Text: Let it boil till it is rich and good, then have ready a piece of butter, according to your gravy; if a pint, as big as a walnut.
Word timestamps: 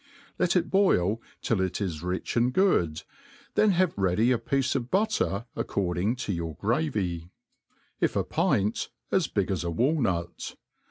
Let 0.39 0.55
it 0.55 0.71
boil 0.71 1.21
till 1.43 1.61
it 1.61 1.79
is 1.79 2.01
rich 2.01 2.35
and 2.35 2.51
good, 2.51 3.03
then 3.53 3.69
have 3.73 3.95
ready 3.95 4.31
a 4.31 4.39
piece 4.39 4.73
of 4.73 4.89
butter, 4.89 5.45
according 5.55 6.15
to 6.25 6.33
your 6.33 6.55
gravy; 6.55 7.29
if 7.99 8.15
a 8.15 8.23
pint, 8.23 8.89
as 9.11 9.27
big 9.27 9.51
as 9.51 9.63
a 9.63 9.69
walnut. 9.69 10.55